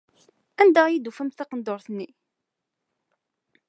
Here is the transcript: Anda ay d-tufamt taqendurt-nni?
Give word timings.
Anda 0.61 0.81
ay 0.85 0.97
d-tufamt 0.97 1.37
taqendurt-nni? 1.37 2.07